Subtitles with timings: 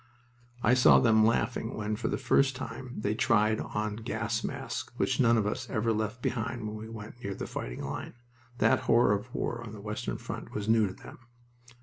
[0.63, 4.91] I saw them laughing when, for the first time, they tried on the gas masks
[4.97, 8.15] which none of us ever left behind when we went near the fighting line.
[8.57, 11.19] That horror of war on the western front was new to them.